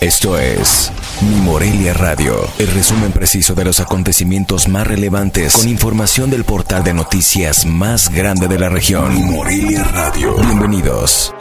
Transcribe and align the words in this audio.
Esto 0.00 0.38
es 0.38 0.92
Mi 1.22 1.36
Morelia 1.36 1.94
Radio, 1.94 2.34
el 2.58 2.66
resumen 2.68 3.12
preciso 3.12 3.54
de 3.54 3.64
los 3.64 3.80
acontecimientos 3.80 4.68
más 4.68 4.86
relevantes 4.86 5.54
con 5.56 5.68
información 5.70 6.28
del 6.28 6.44
portal 6.44 6.84
de 6.84 6.92
noticias 6.92 7.64
más 7.64 8.10
grande 8.10 8.46
de 8.46 8.58
la 8.58 8.68
región. 8.68 9.14
Mi 9.14 9.22
Morelia 9.22 9.84
Radio. 9.84 10.34
Bienvenidos. 10.34 11.34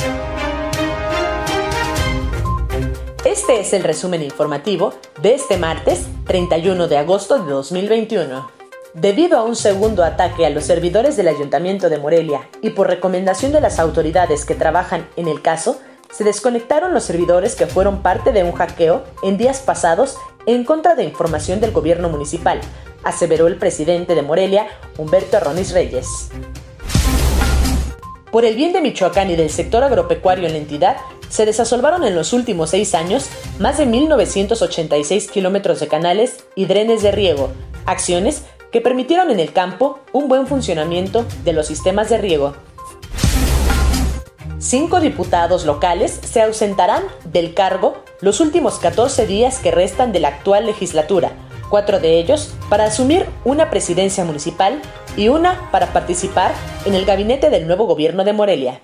Este 3.26 3.60
es 3.60 3.74
el 3.74 3.84
resumen 3.84 4.24
informativo 4.24 4.94
de 5.22 5.34
este 5.34 5.58
martes 5.58 6.06
31 6.26 6.88
de 6.88 6.98
agosto 6.98 7.44
de 7.44 7.52
2021. 7.52 8.50
Debido 8.94 9.38
a 9.38 9.44
un 9.44 9.58
segundo 9.58 10.06
ataque 10.06 10.46
a 10.46 10.50
los 10.50 10.64
servidores 10.64 11.18
del 11.18 11.28
Ayuntamiento 11.28 11.90
de 11.90 11.98
Morelia 11.98 12.48
y 12.62 12.70
por 12.70 12.88
recomendación 12.88 13.52
de 13.52 13.60
las 13.60 13.80
autoridades 13.80 14.46
que 14.46 14.56
trabajan 14.56 15.10
en 15.18 15.28
el 15.28 15.42
caso, 15.42 15.82
se 16.16 16.24
desconectaron 16.24 16.94
los 16.94 17.04
servidores 17.04 17.56
que 17.56 17.68
fueron 17.68 18.02
parte 18.02 18.32
de 18.32 18.44
un 18.44 18.54
hackeo 18.54 19.04
en 19.22 19.38
días 19.38 19.60
pasados 19.60 20.18
en 20.46 20.64
contra 20.64 20.96
de 20.96 21.04
información 21.04 21.60
del 21.60 21.72
gobierno 21.72 22.08
municipal, 22.08 22.62
aseveró 23.04 23.48
el 23.48 23.58
presidente 23.58 24.16
de 24.16 24.22
Morelia, 24.22 24.68
Humberto 24.98 25.38
Arronis 25.38 25.74
Reyes. 25.74 26.30
Por 28.32 28.46
el 28.46 28.56
bien 28.56 28.72
de 28.72 28.82
Michoacán 28.82 29.30
y 29.30 29.36
del 29.36 29.50
sector 29.50 29.84
agropecuario 29.84 30.46
en 30.46 30.54
la 30.54 30.60
entidad, 30.60 30.98
se 31.30 31.46
desasolvaron 31.46 32.04
en 32.06 32.16
los 32.16 32.32
últimos 32.32 32.70
seis 32.70 32.96
años 32.96 33.28
más 33.60 33.78
de 33.78 33.86
1.986 33.86 35.30
kilómetros 35.30 35.80
de 35.80 35.88
canales 35.88 36.46
y 36.56 36.66
drenes 36.66 37.02
de 37.02 37.12
riego, 37.12 37.50
acciones 37.86 38.44
que 38.72 38.82
permitieron 38.82 39.32
en 39.32 39.40
el 39.40 39.52
campo 39.52 40.00
un 40.14 40.28
buen 40.28 40.48
funcionamiento 40.48 41.26
de 41.44 41.54
los 41.54 41.68
sistemas 41.68 42.10
de 42.10 42.18
riego. 42.18 42.56
Cinco 44.68 45.00
diputados 45.00 45.64
locales 45.64 46.20
se 46.24 46.42
ausentarán 46.42 47.04
del 47.24 47.54
cargo 47.54 47.98
los 48.20 48.40
últimos 48.40 48.80
14 48.80 49.28
días 49.28 49.60
que 49.60 49.70
restan 49.70 50.12
de 50.12 50.20
la 50.20 50.30
actual 50.30 50.66
legislatura, 50.66 51.34
cuatro 51.70 52.00
de 52.00 52.18
ellos 52.18 52.52
para 52.68 52.86
asumir 52.86 53.28
una 53.44 53.70
presidencia 53.70 54.26
municipal 54.26 54.82
y 55.16 55.28
una 55.28 55.70
para 55.70 55.94
participar 55.94 56.52
en 56.86 56.96
el 56.96 57.06
gabinete 57.06 57.52
del 57.52 57.68
nuevo 57.68 57.86
gobierno 57.86 58.24
de 58.24 58.34
Morelia. 58.34 58.82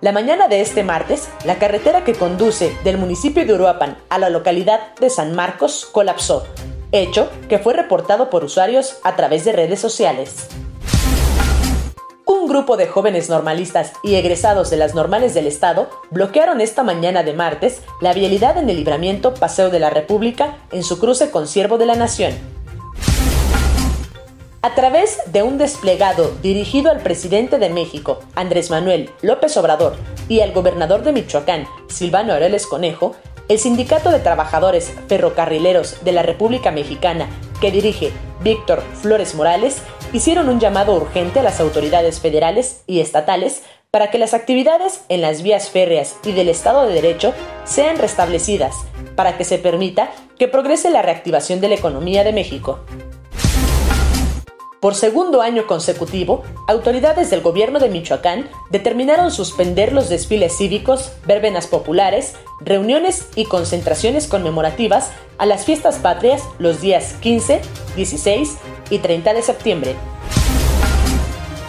La 0.00 0.10
mañana 0.10 0.48
de 0.48 0.60
este 0.60 0.82
martes, 0.82 1.28
la 1.44 1.60
carretera 1.60 2.02
que 2.02 2.14
conduce 2.14 2.76
del 2.82 2.98
municipio 2.98 3.46
de 3.46 3.54
Uruapan 3.54 3.96
a 4.08 4.18
la 4.18 4.28
localidad 4.28 4.92
de 4.96 5.08
San 5.08 5.36
Marcos 5.36 5.88
colapsó, 5.92 6.48
hecho 6.90 7.30
que 7.48 7.60
fue 7.60 7.74
reportado 7.74 8.28
por 8.28 8.42
usuarios 8.42 8.98
a 9.04 9.14
través 9.14 9.44
de 9.44 9.52
redes 9.52 9.78
sociales 9.78 10.48
grupo 12.50 12.76
de 12.76 12.88
jóvenes 12.88 13.30
normalistas 13.30 13.92
y 14.02 14.16
egresados 14.16 14.70
de 14.70 14.76
las 14.76 14.92
normales 14.92 15.34
del 15.34 15.46
Estado 15.46 15.88
bloquearon 16.10 16.60
esta 16.60 16.82
mañana 16.82 17.22
de 17.22 17.32
martes 17.32 17.80
la 18.00 18.12
vialidad 18.12 18.58
en 18.58 18.68
el 18.68 18.76
libramiento 18.76 19.34
Paseo 19.34 19.70
de 19.70 19.78
la 19.78 19.88
República 19.88 20.56
en 20.72 20.82
su 20.82 20.98
cruce 20.98 21.30
con 21.30 21.46
Siervo 21.46 21.78
de 21.78 21.86
la 21.86 21.94
Nación. 21.94 22.32
A 24.62 24.74
través 24.74 25.20
de 25.26 25.44
un 25.44 25.58
desplegado 25.58 26.32
dirigido 26.42 26.90
al 26.90 26.98
presidente 26.98 27.60
de 27.60 27.70
México, 27.70 28.18
Andrés 28.34 28.68
Manuel 28.68 29.10
López 29.22 29.56
Obrador, 29.56 29.94
y 30.28 30.40
al 30.40 30.52
gobernador 30.52 31.04
de 31.04 31.12
Michoacán, 31.12 31.66
Silvano 31.88 32.32
Aureles 32.32 32.66
Conejo, 32.66 33.14
el 33.48 33.60
Sindicato 33.60 34.10
de 34.10 34.18
Trabajadores 34.18 34.92
Ferrocarrileros 35.06 36.04
de 36.04 36.12
la 36.12 36.24
República 36.24 36.72
Mexicana, 36.72 37.28
que 37.60 37.70
dirige 37.70 38.10
Víctor 38.42 38.82
Flores 39.00 39.34
Morales, 39.36 39.82
hicieron 40.12 40.48
un 40.48 40.60
llamado 40.60 40.94
urgente 40.94 41.40
a 41.40 41.42
las 41.42 41.60
autoridades 41.60 42.20
federales 42.20 42.82
y 42.86 43.00
estatales 43.00 43.62
para 43.90 44.10
que 44.10 44.18
las 44.18 44.34
actividades 44.34 45.02
en 45.08 45.20
las 45.20 45.42
vías 45.42 45.70
férreas 45.70 46.16
y 46.24 46.32
del 46.32 46.48
Estado 46.48 46.86
de 46.86 46.94
Derecho 46.94 47.34
sean 47.64 47.98
restablecidas, 47.98 48.74
para 49.16 49.36
que 49.36 49.44
se 49.44 49.58
permita 49.58 50.10
que 50.38 50.48
progrese 50.48 50.90
la 50.90 51.02
reactivación 51.02 51.60
de 51.60 51.68
la 51.68 51.74
economía 51.74 52.22
de 52.22 52.32
México. 52.32 52.80
Por 54.80 54.94
segundo 54.94 55.42
año 55.42 55.66
consecutivo, 55.66 56.42
autoridades 56.66 57.28
del 57.28 57.42
gobierno 57.42 57.80
de 57.80 57.90
Michoacán 57.90 58.48
determinaron 58.70 59.30
suspender 59.30 59.92
los 59.92 60.08
desfiles 60.08 60.56
cívicos, 60.56 61.12
verbenas 61.26 61.66
populares, 61.66 62.34
reuniones 62.60 63.28
y 63.36 63.44
concentraciones 63.44 64.26
conmemorativas 64.26 65.10
a 65.36 65.44
las 65.44 65.66
fiestas 65.66 65.98
patrias 65.98 66.42
los 66.58 66.80
días 66.80 67.14
15, 67.20 67.60
16 67.94 68.56
y 68.90 68.98
30 68.98 69.34
de 69.34 69.42
septiembre. 69.42 69.96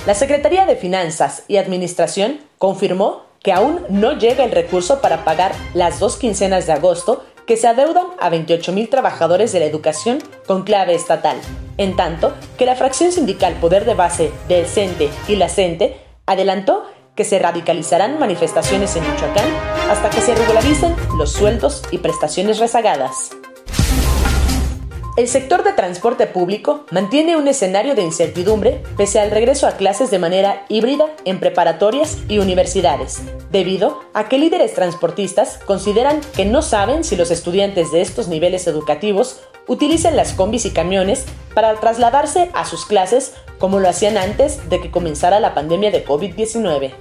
La 0.06 0.16
Secretaría 0.16 0.66
de 0.66 0.76
Finanzas 0.76 1.44
y 1.48 1.58
Administración 1.58 2.40
confirmó 2.58 3.24
que 3.44 3.54
aún 3.54 3.86
no 3.90 4.14
llega 4.14 4.44
el 4.44 4.52
recurso 4.52 5.00
para 5.00 5.24
pagar 5.24 5.54
las 5.74 6.00
dos 6.00 6.18
quincenas 6.18 6.68
de 6.68 6.74
agosto 6.74 7.24
que 7.46 7.58
se 7.58 7.68
adeudan 7.68 8.08
a 8.20 8.30
28.000 8.30 8.90
trabajadores 8.90 9.52
de 9.52 9.60
la 9.60 9.66
educación 9.66 10.20
con 10.48 10.64
clave 10.64 10.96
estatal, 10.96 11.38
en 11.78 11.96
tanto 11.96 12.34
que 12.58 12.66
la 12.66 12.76
fracción 12.76 13.12
sindical 13.12 13.56
Poder 13.56 13.86
de 13.86 13.94
Base 13.94 14.32
del 14.48 14.66
CENTE 14.66 15.10
y 15.28 15.36
la 15.36 15.50
CENTE 15.50 15.98
adelantó 16.26 16.86
que 17.16 17.26
se 17.26 17.40
radicalizarán 17.40 18.20
manifestaciones 18.20 18.96
en 18.96 19.04
Michoacán 19.10 19.50
hasta 19.90 20.10
que 20.10 20.22
se 20.22 20.34
regularicen 20.34 20.96
los 21.18 21.32
sueldos 21.32 21.84
y 21.92 21.98
prestaciones 21.98 22.60
rezagadas. 22.60 23.32
El 25.18 25.28
sector 25.28 25.66
de 25.66 25.74
transporte 25.74 26.26
público 26.26 26.86
mantiene 26.90 27.36
un 27.36 27.50
escenario 27.50 27.96
de 27.96 28.02
incertidumbre 28.02 28.82
pese 28.96 29.20
al 29.20 29.30
regreso 29.30 29.68
a 29.68 29.74
clases 29.74 30.10
de 30.10 30.20
manera 30.20 30.66
híbrida 30.70 31.06
en 31.26 31.42
preparatorias 31.42 32.20
y 32.30 32.40
universidades, 32.40 33.22
debido 33.52 34.00
a 34.14 34.30
que 34.30 34.38
líderes 34.38 34.74
transportistas 34.74 35.60
consideran 35.66 36.22
que 36.34 36.46
no 36.46 36.62
saben 36.62 37.04
si 37.04 37.18
los 37.18 37.30
estudiantes 37.30 37.92
de 37.92 38.00
estos 38.00 38.30
niveles 38.30 38.68
educativos 38.68 39.42
utilizan 39.68 40.16
las 40.16 40.32
combis 40.32 40.66
y 40.66 40.72
camiones 40.72 41.26
para 41.54 41.76
trasladarse 41.76 42.50
a 42.54 42.66
sus 42.66 42.86
clases 42.86 43.34
como 43.60 43.82
lo 43.82 43.90
hacían 43.90 44.18
antes 44.18 44.70
de 44.70 44.80
que 44.80 44.92
comenzara 44.92 45.42
la 45.42 45.54
pandemia 45.54 45.92
de 45.92 46.06
COVID-19. 46.06 46.94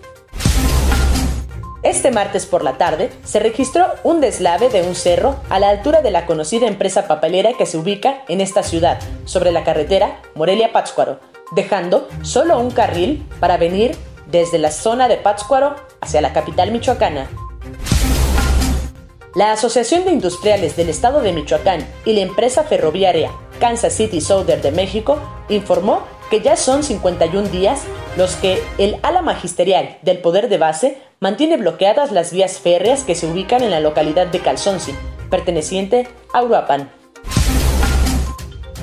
Este 1.83 2.11
martes 2.11 2.45
por 2.45 2.63
la 2.63 2.77
tarde 2.77 3.11
se 3.25 3.41
registró 3.41 3.87
un 4.05 4.21
deslave 4.21 4.69
de 4.69 4.83
un 4.83 4.95
cerro 4.95 5.37
a 5.49 5.59
la 5.59 5.71
altura 5.71 6.03
de 6.03 6.11
la 6.11 6.27
conocida 6.27 6.67
empresa 6.67 7.09
papelera 7.09 7.55
que 7.57 7.65
se 7.65 7.79
ubica 7.79 8.23
en 8.29 8.43
esta 8.43 8.63
ciudad, 8.63 8.99
sobre 9.25 9.51
la 9.51 9.65
carretera 9.65 10.21
Morelia-Pátzcuaro, 10.35 11.21
dejando 11.53 12.07
solo 12.21 12.61
un 12.61 12.71
carril 12.71 13.27
para 13.41 13.57
venir 13.57 13.97
desde 14.27 14.59
la 14.59 14.71
zona 14.71 15.09
de 15.09 15.17
Pátzcuaro 15.17 15.75
hacia 16.03 16.21
la 16.21 16.35
capital 16.35 16.71
michoacana. 16.71 17.31
La 19.35 19.53
Asociación 19.53 20.05
de 20.05 20.13
Industriales 20.13 20.77
del 20.77 20.91
Estado 20.91 21.23
de 21.23 21.33
Michoacán 21.33 21.87
y 22.05 22.13
la 22.13 22.21
empresa 22.21 22.63
ferroviaria 22.63 23.31
Kansas 23.59 23.95
City 23.95 24.21
Southern 24.21 24.61
de 24.61 24.73
México 24.73 25.19
informó 25.49 26.03
que 26.31 26.43
ya 26.43 26.57
son 26.57 26.83
51 26.83 27.49
días 27.49 27.83
los 28.17 28.35
que 28.37 28.63
el 28.77 28.99
ala 29.03 29.23
magisterial 29.23 29.99
del 30.03 30.19
poder 30.19 30.49
de 30.49 30.59
base 30.59 31.10
mantiene 31.21 31.59
bloqueadas 31.59 32.13
las 32.13 32.33
vías 32.33 32.59
férreas 32.59 33.05
que 33.05 33.15
se 33.15 33.27
ubican 33.27 33.63
en 33.63 33.71
la 33.71 33.81
localidad 33.81 34.29
de 34.29 34.41
Calzonsi, 34.41 34.95
perteneciente 35.29 36.09
a 36.33 36.43
Uruapan. 36.43 36.91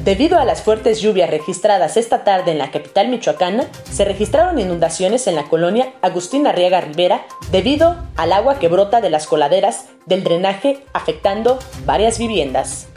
Debido 0.04 0.38
a 0.38 0.46
las 0.46 0.62
fuertes 0.62 1.02
lluvias 1.02 1.32
registradas 1.32 1.98
esta 1.98 2.24
tarde 2.24 2.52
en 2.52 2.60
la 2.60 2.72
capital 2.72 3.10
michoacana, 3.10 3.66
se 3.92 4.06
registraron 4.06 4.60
inundaciones 4.60 5.26
en 5.26 5.36
la 5.36 5.46
colonia 5.46 5.94
Agustín 6.02 6.46
Arriaga 6.48 6.80
Rivera 6.80 7.26
debido 7.52 7.98
al 8.16 8.32
agua 8.32 8.60
que 8.60 8.70
brota 8.70 9.02
de 9.02 9.10
las 9.10 9.26
coladeras 9.26 9.88
del 10.06 10.24
drenaje 10.24 10.86
afectando 10.94 11.58
varias 11.86 12.20
viviendas. 12.20 12.88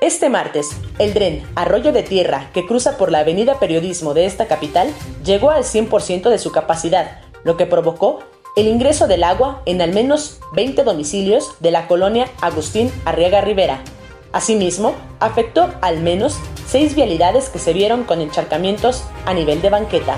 Este 0.00 0.28
martes, 0.28 0.70
el 0.98 1.12
tren 1.12 1.44
Arroyo 1.54 1.92
de 1.92 2.02
Tierra, 2.02 2.50
que 2.52 2.66
cruza 2.66 2.98
por 2.98 3.10
la 3.10 3.20
avenida 3.20 3.58
Periodismo 3.58 4.14
de 4.14 4.26
esta 4.26 4.46
capital, 4.46 4.92
llegó 5.24 5.50
al 5.50 5.64
100% 5.64 6.28
de 6.28 6.38
su 6.38 6.52
capacidad, 6.52 7.27
lo 7.44 7.56
que 7.56 7.66
provocó 7.66 8.20
el 8.56 8.66
ingreso 8.66 9.06
del 9.06 9.24
agua 9.24 9.62
en 9.66 9.80
al 9.80 9.92
menos 9.92 10.40
20 10.54 10.82
domicilios 10.82 11.54
de 11.60 11.70
la 11.70 11.86
colonia 11.86 12.28
Agustín 12.40 12.90
Arriaga 13.04 13.40
Rivera. 13.40 13.82
Asimismo, 14.32 14.94
afectó 15.20 15.72
al 15.80 16.00
menos 16.00 16.38
seis 16.66 16.94
vialidades 16.94 17.48
que 17.48 17.58
se 17.58 17.72
vieron 17.72 18.04
con 18.04 18.20
encharcamientos 18.20 19.04
a 19.26 19.34
nivel 19.34 19.62
de 19.62 19.70
banqueta. 19.70 20.16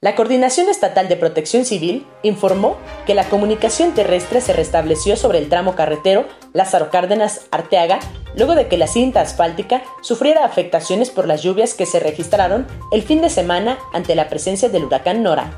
La 0.00 0.14
Coordinación 0.14 0.68
Estatal 0.68 1.08
de 1.08 1.16
Protección 1.16 1.64
Civil 1.64 2.06
informó 2.22 2.76
que 3.06 3.14
la 3.14 3.28
comunicación 3.28 3.92
terrestre 3.92 4.40
se 4.40 4.52
restableció 4.52 5.16
sobre 5.16 5.38
el 5.38 5.48
tramo 5.48 5.74
carretero 5.74 6.26
Lázaro 6.56 6.90
Cárdenas 6.90 7.42
Arteaga 7.50 8.00
luego 8.34 8.54
de 8.54 8.66
que 8.66 8.78
la 8.78 8.86
cinta 8.86 9.20
asfáltica 9.20 9.82
sufriera 10.00 10.44
afectaciones 10.44 11.10
por 11.10 11.26
las 11.26 11.42
lluvias 11.42 11.74
que 11.74 11.86
se 11.86 12.00
registraron 12.00 12.66
el 12.92 13.02
fin 13.02 13.20
de 13.20 13.30
semana 13.30 13.78
ante 13.92 14.14
la 14.14 14.28
presencia 14.28 14.68
del 14.68 14.84
huracán 14.84 15.22
Nora. 15.22 15.52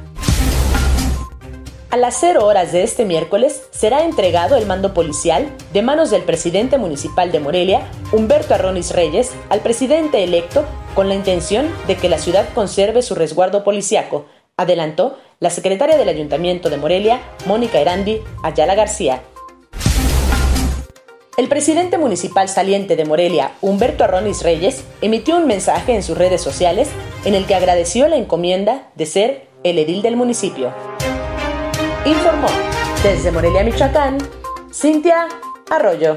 A 1.90 1.96
las 1.96 2.18
0 2.20 2.44
horas 2.44 2.72
de 2.72 2.82
este 2.82 3.06
miércoles 3.06 3.62
será 3.70 4.04
entregado 4.04 4.56
el 4.56 4.66
mando 4.66 4.92
policial 4.92 5.48
de 5.72 5.80
manos 5.80 6.10
del 6.10 6.22
presidente 6.22 6.76
municipal 6.76 7.32
de 7.32 7.40
Morelia, 7.40 7.80
Humberto 8.12 8.54
Arronis 8.54 8.92
Reyes, 8.92 9.32
al 9.48 9.60
presidente 9.60 10.22
electo 10.22 10.66
con 10.94 11.08
la 11.08 11.14
intención 11.14 11.66
de 11.86 11.96
que 11.96 12.10
la 12.10 12.18
ciudad 12.18 12.46
conserve 12.54 13.00
su 13.00 13.14
resguardo 13.14 13.64
policiaco, 13.64 14.26
adelantó 14.58 15.16
la 15.40 15.48
secretaria 15.48 15.96
del 15.96 16.10
Ayuntamiento 16.10 16.68
de 16.68 16.76
Morelia, 16.76 17.20
Mónica 17.46 17.78
Erandi 17.78 18.20
Ayala 18.42 18.74
García. 18.74 19.22
El 21.38 21.48
presidente 21.48 21.96
municipal 21.98 22.48
saliente 22.48 22.96
de 22.96 23.04
Morelia, 23.04 23.52
Humberto 23.60 24.02
Arronis 24.02 24.42
Reyes, 24.42 24.82
emitió 25.00 25.36
un 25.36 25.46
mensaje 25.46 25.94
en 25.94 26.02
sus 26.02 26.18
redes 26.18 26.42
sociales 26.42 26.88
en 27.24 27.36
el 27.36 27.46
que 27.46 27.54
agradeció 27.54 28.08
la 28.08 28.16
encomienda 28.16 28.90
de 28.96 29.06
ser 29.06 29.46
el 29.62 29.78
edil 29.78 30.02
del 30.02 30.16
municipio. 30.16 30.72
Informó 32.04 32.48
desde 33.04 33.30
Morelia, 33.30 33.62
Michoacán, 33.62 34.18
Cintia 34.74 35.28
Arroyo. 35.70 36.16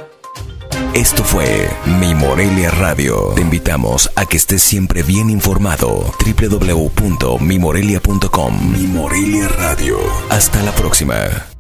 Esto 0.95 1.23
fue 1.23 1.69
Mi 1.99 2.15
Morelia 2.15 2.71
Radio. 2.71 3.33
Te 3.35 3.41
invitamos 3.41 4.09
a 4.15 4.25
que 4.25 4.37
estés 4.37 4.63
siempre 4.63 5.03
bien 5.03 5.29
informado. 5.29 6.03
www.mimorelia.com 6.25 8.71
Mi 8.71 8.87
Morelia 8.87 9.47
Radio. 9.49 9.99
Hasta 10.31 10.63
la 10.63 10.71
próxima. 10.71 11.50